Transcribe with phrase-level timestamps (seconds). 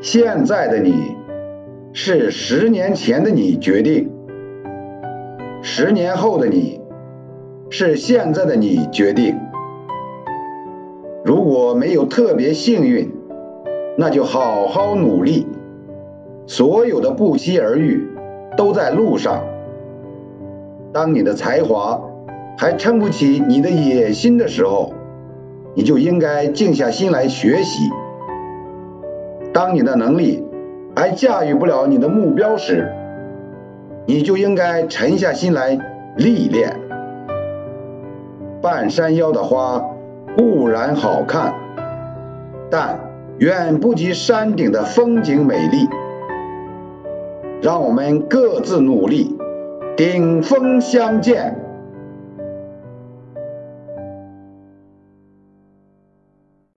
[0.00, 1.16] 现在的你
[1.92, 4.08] 是十年前的你决定，
[5.60, 6.80] 十年后的你
[7.68, 9.36] 是现在的你决定。
[11.24, 13.12] 如果没有特别幸运，
[13.96, 15.48] 那就好好努力。
[16.46, 18.08] 所有的不期而遇
[18.56, 19.44] 都在路上。
[20.92, 22.00] 当你的才华
[22.56, 24.94] 还撑不起你的野心的时候，
[25.74, 27.90] 你就应该静下心来学习。
[29.52, 30.44] 当你的能力
[30.94, 32.92] 还驾驭不了你的目标时，
[34.06, 35.78] 你就应该沉下心来
[36.16, 36.76] 历练。
[38.60, 39.84] 半山腰的花
[40.36, 41.54] 固然好看，
[42.70, 42.98] 但
[43.38, 45.88] 远不及山顶的风景美丽。
[47.60, 49.36] 让我们各自努力，
[49.96, 51.56] 顶峰相见。